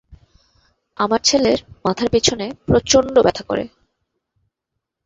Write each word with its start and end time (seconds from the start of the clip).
আমার 0.97 1.21
ছেলের 1.23 1.59
মাথার 1.85 2.09
পিছনে 2.09 2.45
প্রচন্ড 2.67 3.15
ব্যথা 3.25 3.43
করে। 3.43 3.63